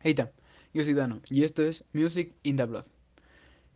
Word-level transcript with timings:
Hey 0.00 0.14
tam, 0.14 0.28
yo 0.72 0.84
soy 0.84 0.94
Dano 0.94 1.20
y 1.28 1.42
esto 1.42 1.60
es 1.60 1.84
Music 1.92 2.32
in 2.44 2.56
the 2.56 2.66
Blood. 2.66 2.84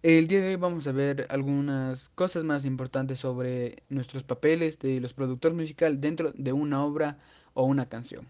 El 0.04 0.28
día 0.28 0.40
de 0.40 0.50
hoy 0.50 0.56
vamos 0.56 0.86
a 0.86 0.92
ver 0.92 1.26
algunas 1.30 2.10
cosas 2.10 2.44
más 2.44 2.64
importantes 2.64 3.18
sobre 3.18 3.82
nuestros 3.88 4.22
papeles 4.22 4.78
de 4.78 5.00
los 5.00 5.14
productores 5.14 5.56
musicales 5.56 6.00
dentro 6.00 6.30
de 6.36 6.52
una 6.52 6.84
obra 6.84 7.18
o 7.54 7.64
una 7.64 7.88
canción. 7.88 8.28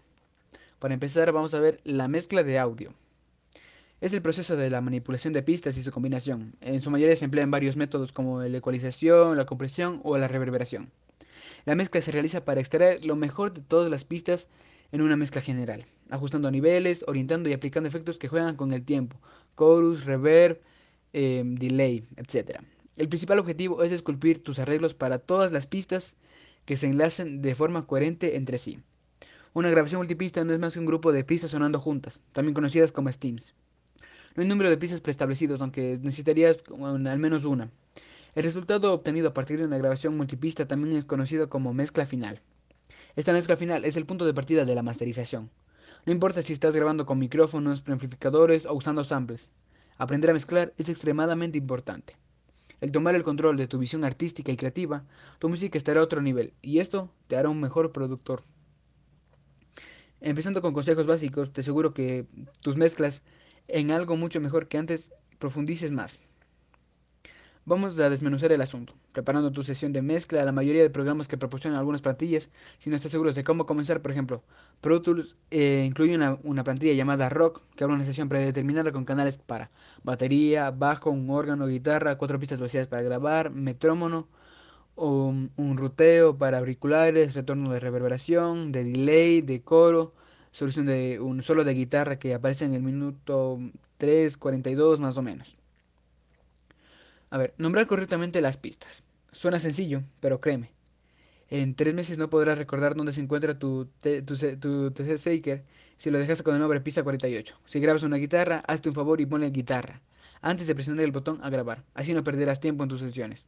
Para 0.79 0.95
empezar 0.95 1.31
vamos 1.31 1.53
a 1.53 1.59
ver 1.59 1.81
la 1.83 2.07
mezcla 2.07 2.41
de 2.41 2.57
audio. 2.57 2.95
Es 4.01 4.11
el 4.11 4.23
proceso 4.23 4.55
de 4.55 4.71
la 4.71 4.81
manipulación 4.81 5.31
de 5.31 5.43
pistas 5.43 5.77
y 5.77 5.83
su 5.83 5.91
combinación. 5.91 6.55
En 6.61 6.81
su 6.81 6.89
mayoría 6.89 7.15
se 7.15 7.25
emplean 7.25 7.51
varios 7.51 7.77
métodos 7.77 8.11
como 8.11 8.41
la 8.41 8.57
ecualización, 8.57 9.37
la 9.37 9.45
compresión 9.45 10.01
o 10.03 10.17
la 10.17 10.27
reverberación. 10.27 10.89
La 11.65 11.75
mezcla 11.75 12.01
se 12.01 12.11
realiza 12.11 12.45
para 12.45 12.59
extraer 12.59 13.05
lo 13.05 13.15
mejor 13.15 13.51
de 13.51 13.61
todas 13.61 13.89
las 13.89 14.03
pistas 14.03 14.47
en 14.91 15.01
una 15.01 15.17
mezcla 15.17 15.41
general, 15.41 15.85
ajustando 16.09 16.51
niveles, 16.51 17.03
orientando 17.07 17.49
y 17.49 17.53
aplicando 17.53 17.89
efectos 17.89 18.17
que 18.17 18.27
juegan 18.27 18.55
con 18.55 18.73
el 18.73 18.83
tiempo, 18.83 19.17
chorus, 19.57 20.05
reverb, 20.05 20.59
em, 21.13 21.55
delay, 21.55 22.05
etc. 22.17 22.59
El 22.95 23.09
principal 23.09 23.39
objetivo 23.39 23.83
es 23.83 23.91
esculpir 23.91 24.43
tus 24.43 24.59
arreglos 24.59 24.93
para 24.93 25.19
todas 25.19 25.51
las 25.51 25.65
pistas 25.67 26.15
que 26.65 26.77
se 26.77 26.87
enlacen 26.87 27.41
de 27.41 27.55
forma 27.55 27.87
coherente 27.87 28.35
entre 28.35 28.57
sí. 28.57 28.79
Una 29.53 29.69
grabación 29.69 29.99
multipista 29.99 30.43
no 30.43 30.53
es 30.53 30.59
más 30.59 30.73
que 30.73 30.79
un 30.79 30.85
grupo 30.85 31.11
de 31.11 31.23
pistas 31.23 31.51
sonando 31.51 31.79
juntas, 31.79 32.21
también 32.31 32.53
conocidas 32.53 32.91
como 32.91 33.11
stems. 33.11 33.53
No 34.35 34.41
hay 34.41 34.49
número 34.49 34.69
de 34.69 34.77
pistas 34.77 35.01
preestablecidos, 35.01 35.61
aunque 35.61 35.99
necesitarías 36.01 36.63
al 36.79 37.19
menos 37.19 37.45
una. 37.45 37.69
El 38.35 38.43
resultado 38.43 38.93
obtenido 38.93 39.27
a 39.29 39.33
partir 39.33 39.59
de 39.59 39.65
una 39.65 39.77
grabación 39.77 40.17
multipista 40.17 40.67
también 40.67 40.95
es 40.95 41.05
conocido 41.05 41.49
como 41.49 41.71
mezcla 41.71 42.07
final. 42.07 42.41
Esta 43.15 43.31
mezcla 43.31 43.55
final 43.57 43.85
es 43.85 43.95
el 43.95 44.07
punto 44.07 44.25
de 44.25 44.33
partida 44.33 44.65
de 44.65 44.73
la 44.73 44.81
masterización. 44.81 45.51
No 46.07 46.13
importa 46.13 46.41
si 46.41 46.51
estás 46.51 46.75
grabando 46.75 47.05
con 47.05 47.19
micrófonos, 47.19 47.83
preamplificadores 47.83 48.65
o 48.65 48.73
usando 48.73 49.03
samples. 49.03 49.51
Aprender 49.99 50.31
a 50.31 50.33
mezclar 50.33 50.73
es 50.79 50.89
extremadamente 50.89 51.59
importante. 51.59 52.15
El 52.81 52.91
tomar 52.91 53.13
el 53.13 53.23
control 53.23 53.55
de 53.55 53.67
tu 53.67 53.77
visión 53.77 54.03
artística 54.03 54.51
y 54.51 54.57
creativa, 54.57 55.05
tu 55.37 55.47
música 55.47 55.77
estará 55.77 55.99
a 55.99 56.03
otro 56.03 56.19
nivel 56.19 56.53
y 56.63 56.79
esto 56.79 57.11
te 57.27 57.37
hará 57.37 57.49
un 57.49 57.61
mejor 57.61 57.91
productor. 57.91 58.43
Empezando 60.21 60.63
con 60.63 60.73
consejos 60.73 61.05
básicos, 61.05 61.53
te 61.53 61.61
aseguro 61.61 61.93
que 61.93 62.25
tus 62.63 62.77
mezclas 62.77 63.21
en 63.67 63.91
algo 63.91 64.17
mucho 64.17 64.41
mejor 64.41 64.67
que 64.67 64.79
antes 64.79 65.11
profundices 65.37 65.91
más. 65.91 66.19
Vamos 67.65 67.97
a 67.97 68.09
desmenuzar 68.09 68.51
el 68.51 68.61
asunto, 68.61 68.93
preparando 69.13 69.49
tu 69.49 69.63
sesión 69.63 69.93
de 69.93 70.01
mezcla. 70.01 70.43
La 70.43 70.51
mayoría 70.51 70.81
de 70.81 70.89
programas 70.89 71.29
que 71.29 71.37
proporcionan 71.37 71.79
algunas 71.79 72.01
plantillas, 72.01 72.49
si 72.77 72.89
no 72.89 72.97
estás 72.97 73.11
seguro 73.11 73.31
de 73.31 73.43
cómo 73.45 73.65
comenzar, 73.65 74.01
por 74.01 74.11
ejemplo, 74.11 74.43
Pro 74.81 75.01
Tools 75.01 75.37
eh, 75.49 75.85
incluye 75.87 76.13
una, 76.43 76.63
plantilla 76.65 76.93
llamada 76.93 77.29
Rock, 77.29 77.61
que 77.77 77.85
abre 77.85 77.95
una 77.95 78.03
sesión 78.03 78.27
predeterminada 78.27 78.91
con 78.91 79.05
canales 79.05 79.37
para 79.37 79.71
batería, 80.03 80.71
bajo, 80.71 81.09
un 81.09 81.29
órgano, 81.29 81.65
guitarra, 81.67 82.17
cuatro 82.17 82.37
pistas 82.37 82.59
vacías 82.59 82.87
para 82.87 83.01
grabar, 83.01 83.49
metrómono, 83.51 84.27
un, 84.95 85.51
un 85.55 85.77
ruteo 85.77 86.37
para 86.37 86.57
auriculares, 86.59 87.33
retorno 87.33 87.71
de 87.71 87.79
reverberación, 87.79 88.73
de 88.73 88.83
delay, 88.83 89.41
de 89.41 89.61
coro, 89.61 90.13
solución 90.51 90.85
de 90.85 91.19
un 91.21 91.41
solo 91.41 91.63
de 91.63 91.73
guitarra 91.75 92.19
que 92.19 92.33
aparece 92.33 92.65
en 92.65 92.73
el 92.73 92.83
minuto 92.83 93.57
3.42 93.99 94.99
más 94.99 95.17
o 95.17 95.21
menos. 95.21 95.62
A 97.33 97.37
ver, 97.39 97.55
nombrar 97.57 97.87
correctamente 97.87 98.41
las 98.41 98.57
pistas. 98.57 99.01
Suena 99.31 99.59
sencillo, 99.59 100.03
pero 100.19 100.39
créeme. 100.39 100.69
En 101.49 101.73
tres 101.73 101.95
meses 101.95 102.19
no 102.19 102.29
podrás 102.29 102.59
recordar 102.59 102.93
dónde 102.93 103.11
se 103.11 103.21
encuentra 103.21 103.57
tu, 103.57 103.89
tu, 104.03 104.91
TC 104.91 105.17
Shaker 105.17 105.65
si 105.97 106.11
lo 106.11 106.19
dejas 106.19 106.43
con 106.43 106.53
el 106.53 106.59
nombre 106.59 106.79
pista 106.79 107.01
48. 107.01 107.59
Si 107.65 107.79
grabas 107.79 108.03
una 108.03 108.17
guitarra, 108.17 108.63
hazte 108.67 108.89
un 108.89 108.93
favor 108.93 109.19
y 109.19 109.25
ponle 109.25 109.49
guitarra 109.49 109.99
antes 110.43 110.67
de 110.67 110.75
presionar 110.75 111.05
el 111.05 111.11
botón 111.11 111.39
a 111.41 111.49
grabar. 111.49 111.83
Así 111.95 112.13
no 112.13 112.23
perderás 112.23 112.59
tiempo 112.59 112.83
en 112.83 112.89
tus 112.89 112.99
sesiones. 112.99 113.47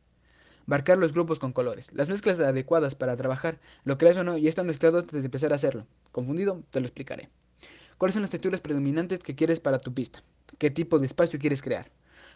Marcar 0.66 0.98
los 0.98 1.14
grupos 1.14 1.38
con 1.38 1.54
colores. 1.54 1.94
Las 1.94 2.10
mezclas 2.10 2.40
adecuadas 2.40 2.96
para 2.96 3.16
trabajar, 3.16 3.60
lo 3.84 4.00
creas 4.00 4.18
o 4.18 4.24
no, 4.24 4.36
ya 4.36 4.50
están 4.50 4.66
mezclados 4.66 5.04
antes 5.04 5.22
de 5.22 5.26
empezar 5.28 5.52
a 5.54 5.58
hacerlo. 5.58 5.86
¿Confundido? 6.12 6.64
Te 6.72 6.80
lo 6.80 6.88
explicaré. 6.88 7.30
¿Cuáles 8.00 8.16
son 8.16 8.24
las 8.24 8.32
texturas 8.32 8.62
predominantes 8.62 9.20
que 9.20 9.36
quieres 9.36 9.60
para 9.60 9.78
tu 9.78 9.94
pista? 9.94 10.24
¿Qué 10.58 10.72
tipo 10.72 10.98
de 10.98 11.06
espacio 11.06 11.38
quieres 11.38 11.62
crear? 11.62 11.92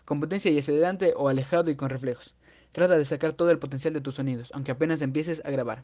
Con 0.06 0.20
potencia 0.20 0.52
y 0.52 0.60
hacia 0.60 0.74
adelante 0.74 1.14
o 1.16 1.30
alejado 1.30 1.70
y 1.72 1.76
con 1.76 1.90
reflejos. 1.90 2.36
Trata 2.72 2.98
de 2.98 3.06
sacar 3.06 3.34
todo 3.34 3.52
el 3.52 3.60
potencial 3.60 3.94
de 3.94 4.02
tus 4.02 4.16
sonidos, 4.16 4.52
aunque 4.54 4.72
apenas 4.72 5.02
empieces 5.02 5.42
a 5.44 5.52
grabar. 5.52 5.84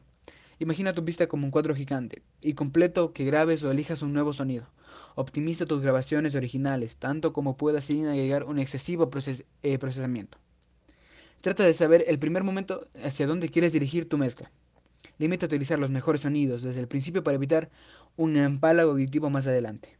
Imagina 0.59 0.93
tu 0.93 1.03
pista 1.03 1.27
como 1.27 1.45
un 1.45 1.51
cuadro 1.51 1.75
gigante 1.75 2.21
y 2.41 2.53
completo 2.53 3.11
que 3.11 3.25
grabes 3.25 3.63
o 3.63 3.71
elijas 3.71 4.01
un 4.01 4.13
nuevo 4.13 4.31
sonido. 4.31 4.67
Optimiza 5.15 5.65
tus 5.65 5.81
grabaciones 5.81 6.35
originales 6.35 6.95
tanto 6.95 7.33
como 7.33 7.57
puedas 7.57 7.85
sin 7.85 8.07
agregar 8.07 8.43
un 8.45 8.59
excesivo 8.59 9.09
eh, 9.63 9.77
procesamiento. 9.77 10.37
Trata 11.41 11.63
de 11.63 11.73
saber 11.73 12.05
el 12.07 12.19
primer 12.19 12.43
momento 12.43 12.87
hacia 13.03 13.27
dónde 13.27 13.49
quieres 13.49 13.73
dirigir 13.73 14.07
tu 14.07 14.17
mezcla. 14.17 14.51
Limita 15.17 15.45
a 15.45 15.47
utilizar 15.47 15.79
los 15.79 15.91
mejores 15.91 16.21
sonidos 16.21 16.61
desde 16.61 16.79
el 16.79 16.87
principio 16.87 17.23
para 17.23 17.35
evitar 17.35 17.69
un 18.15 18.37
empálago 18.37 18.91
auditivo 18.91 19.29
más 19.29 19.47
adelante. 19.47 19.97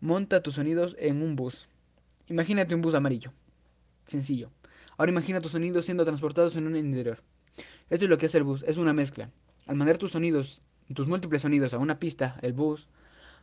Monta 0.00 0.42
tus 0.42 0.54
sonidos 0.54 0.96
en 0.98 1.22
un 1.22 1.36
bus. 1.36 1.68
Imagínate 2.28 2.74
un 2.74 2.80
bus 2.80 2.94
amarillo. 2.94 3.32
Sencillo. 4.06 4.50
Ahora 4.96 5.12
imagina 5.12 5.42
tus 5.42 5.52
sonidos 5.52 5.84
siendo 5.84 6.04
transportados 6.04 6.56
en 6.56 6.66
un 6.66 6.76
interior. 6.76 7.22
Esto 7.90 8.06
es 8.06 8.08
lo 8.08 8.16
que 8.16 8.26
hace 8.26 8.38
el 8.38 8.44
bus, 8.44 8.64
es 8.66 8.78
una 8.78 8.94
mezcla. 8.94 9.30
Al 9.66 9.76
mandar 9.76 9.98
tus 9.98 10.12
sonidos, 10.12 10.62
tus 10.94 11.06
múltiples 11.06 11.42
sonidos 11.42 11.74
a 11.74 11.78
una 11.78 11.98
pista, 11.98 12.38
el 12.40 12.54
bus 12.54 12.88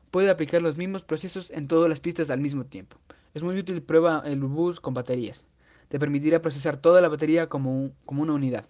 puede 0.09 0.31
aplicar 0.31 0.63
los 0.63 0.77
mismos 0.77 1.03
procesos 1.03 1.51
en 1.51 1.67
todas 1.67 1.89
las 1.89 1.99
pistas 1.99 2.31
al 2.31 2.39
mismo 2.39 2.65
tiempo. 2.65 2.97
Es 3.35 3.43
muy 3.43 3.57
útil 3.57 3.83
prueba 3.83 4.23
el 4.25 4.39
bus 4.39 4.79
con 4.79 4.95
baterías. 4.95 5.45
Te 5.87 5.99
permitirá 5.99 6.41
procesar 6.41 6.77
toda 6.77 7.01
la 7.01 7.09
batería 7.09 7.49
como, 7.49 7.91
como 8.05 8.23
una 8.23 8.33
unidad. 8.33 8.65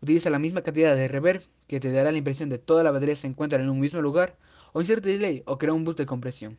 Utiliza 0.00 0.30
la 0.30 0.38
misma 0.38 0.62
cantidad 0.62 0.94
de 0.94 1.08
reverb 1.08 1.42
que 1.66 1.80
te 1.80 1.90
dará 1.90 2.12
la 2.12 2.18
impresión 2.18 2.48
de 2.50 2.58
toda 2.58 2.84
la 2.84 2.92
batería 2.92 3.16
se 3.16 3.26
encuentra 3.26 3.60
en 3.60 3.68
un 3.68 3.80
mismo 3.80 4.00
lugar, 4.00 4.36
o 4.72 4.80
inserte 4.80 5.08
delay 5.08 5.42
o 5.46 5.58
crea 5.58 5.74
un 5.74 5.84
bus 5.84 5.96
de 5.96 6.06
compresión. 6.06 6.56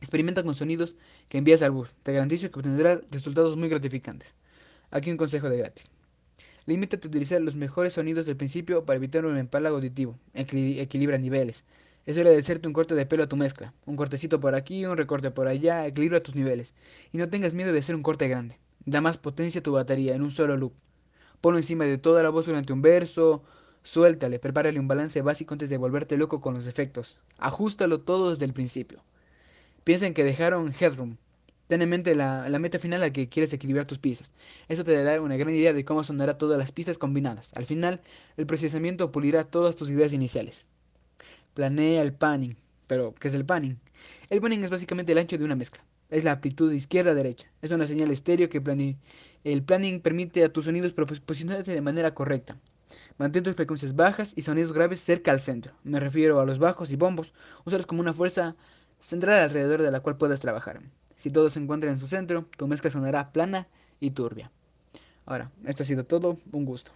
Experimenta 0.00 0.42
con 0.42 0.54
sonidos 0.54 0.94
que 1.28 1.38
envías 1.38 1.62
al 1.62 1.70
bus. 1.70 1.94
Te 2.02 2.12
garantizo 2.12 2.50
que 2.50 2.58
obtendrás 2.58 3.00
resultados 3.10 3.56
muy 3.56 3.68
gratificantes. 3.68 4.34
Aquí 4.90 5.10
un 5.10 5.16
consejo 5.16 5.48
de 5.48 5.58
gratis. 5.58 5.90
Limítate 6.66 7.06
a 7.06 7.10
utilizar 7.10 7.40
los 7.40 7.56
mejores 7.56 7.94
sonidos 7.94 8.26
del 8.26 8.36
principio 8.36 8.84
para 8.84 8.96
evitar 8.98 9.24
un 9.24 9.38
empalago 9.38 9.76
auditivo. 9.76 10.18
equilibra 10.34 11.16
niveles. 11.16 11.64
Es 12.04 12.18
hora 12.18 12.30
de 12.30 12.38
hacerte 12.38 12.68
un 12.68 12.74
corte 12.74 12.94
de 12.94 13.06
pelo 13.06 13.24
a 13.24 13.28
tu 13.28 13.36
mezcla. 13.36 13.72
Un 13.86 13.96
cortecito 13.96 14.38
por 14.38 14.54
aquí, 14.54 14.84
un 14.84 14.96
recorte 14.96 15.30
por 15.30 15.48
allá. 15.48 15.86
Equilibra 15.86 16.22
tus 16.22 16.34
niveles. 16.34 16.74
Y 17.12 17.18
no 17.18 17.28
tengas 17.28 17.54
miedo 17.54 17.72
de 17.72 17.78
hacer 17.78 17.94
un 17.94 18.02
corte 18.02 18.28
grande. 18.28 18.58
Da 18.84 19.00
más 19.00 19.16
potencia 19.16 19.60
a 19.60 19.62
tu 19.62 19.72
batería 19.72 20.14
en 20.14 20.22
un 20.22 20.30
solo 20.30 20.56
loop. 20.56 20.72
Ponlo 21.40 21.58
encima 21.58 21.84
de 21.84 21.98
toda 21.98 22.22
la 22.22 22.30
voz 22.30 22.46
durante 22.46 22.72
un 22.72 22.82
verso. 22.82 23.42
Suéltale, 23.82 24.38
prepárale 24.38 24.78
un 24.78 24.88
balance 24.88 25.22
básico 25.22 25.54
antes 25.54 25.70
de 25.70 25.76
volverte 25.78 26.16
loco 26.16 26.40
con 26.40 26.54
los 26.54 26.66
efectos. 26.66 27.16
Ajustalo 27.38 28.00
todo 28.00 28.30
desde 28.30 28.44
el 28.44 28.52
principio. 28.52 29.02
Piensa 29.86 30.08
en 30.08 30.14
que 30.14 30.24
dejaron 30.24 30.74
headroom. 30.80 31.16
Ten 31.68 31.80
en 31.80 31.88
mente 31.88 32.16
la, 32.16 32.58
meta 32.58 32.80
final 32.80 33.04
a 33.04 33.12
que 33.12 33.28
quieres 33.28 33.52
equilibrar 33.52 33.86
tus 33.86 34.00
pistas. 34.00 34.34
Eso 34.66 34.82
te 34.82 34.90
dará 34.90 35.22
una 35.22 35.36
gran 35.36 35.54
idea 35.54 35.72
de 35.72 35.84
cómo 35.84 36.02
sonará 36.02 36.38
todas 36.38 36.58
las 36.58 36.72
pistas 36.72 36.98
combinadas. 36.98 37.52
Al 37.54 37.66
final, 37.66 38.00
el 38.36 38.46
procesamiento 38.46 39.12
pulirá 39.12 39.44
todas 39.44 39.76
tus 39.76 39.88
ideas 39.88 40.12
iniciales. 40.12 40.66
Planea 41.54 42.02
el 42.02 42.12
panning. 42.12 42.56
Pero, 42.88 43.14
¿qué 43.14 43.28
es 43.28 43.34
el 43.34 43.46
panning? 43.46 43.78
El 44.28 44.40
panning 44.40 44.64
es 44.64 44.70
básicamente 44.70 45.12
el 45.12 45.18
ancho 45.18 45.38
de 45.38 45.44
una 45.44 45.54
mezcla. 45.54 45.84
Es 46.10 46.24
la 46.24 46.32
amplitud 46.32 46.72
izquierda-derecha. 46.72 47.46
Es 47.62 47.70
una 47.70 47.86
señal 47.86 48.10
estéreo 48.10 48.48
que 48.48 48.60
planea. 48.60 48.96
El 49.44 49.62
planning 49.62 50.00
permite 50.00 50.42
a 50.42 50.52
tus 50.52 50.64
sonidos 50.64 50.94
posicionarse 50.94 51.72
de 51.72 51.80
manera 51.80 52.12
correcta. 52.12 52.58
Mantén 53.18 53.44
tus 53.44 53.54
frecuencias 53.54 53.94
bajas 53.94 54.32
y 54.34 54.42
sonidos 54.42 54.72
graves 54.72 54.98
cerca 54.98 55.30
al 55.30 55.38
centro. 55.38 55.74
Me 55.84 56.00
refiero 56.00 56.40
a 56.40 56.44
los 56.44 56.58
bajos 56.58 56.90
y 56.90 56.96
bombos. 56.96 57.34
Úsalos 57.64 57.86
como 57.86 58.00
una 58.00 58.12
fuerza 58.12 58.56
central 59.06 59.40
alrededor 59.40 59.82
de 59.82 59.92
la 59.92 60.00
cual 60.00 60.16
puedes 60.16 60.40
trabajar. 60.40 60.80
Si 61.14 61.30
todo 61.30 61.48
se 61.48 61.60
encuentra 61.60 61.90
en 61.90 61.98
su 61.98 62.08
centro, 62.08 62.46
tu 62.56 62.66
mezcla 62.66 62.90
sonará 62.90 63.30
plana 63.30 63.68
y 64.00 64.10
turbia. 64.10 64.50
Ahora, 65.26 65.52
esto 65.64 65.84
ha 65.84 65.86
sido 65.86 66.04
todo, 66.04 66.38
un 66.50 66.64
gusto. 66.64 66.90